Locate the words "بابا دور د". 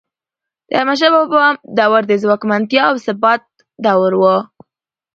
1.15-2.11